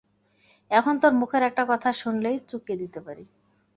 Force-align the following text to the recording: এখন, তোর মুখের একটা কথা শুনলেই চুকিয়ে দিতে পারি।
এখন, 0.71 0.93
তোর 0.99 1.13
মুখের 1.13 1.43
একটা 1.43 1.63
কথা 1.65 1.89
শুনলেই 1.93 2.37
চুকিয়ে 2.49 2.77
দিতে 2.77 2.99
পারি। 3.01 3.23